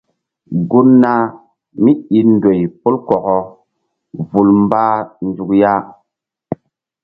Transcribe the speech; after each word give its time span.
Gun 0.69 0.89
nah 1.03 1.21
míi 1.83 2.19
ndoy 2.33 2.61
pol 2.81 2.95
kɔkɔ 3.07 3.35
vul 4.29 4.49
mbah 4.63 4.93
nzuk 5.27 5.51
ya. 5.61 5.73